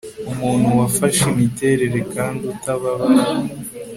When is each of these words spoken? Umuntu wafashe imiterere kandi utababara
Umuntu 0.31 0.67
wafashe 0.79 1.21
imiterere 1.31 1.99
kandi 2.13 2.41
utababara 2.53 3.25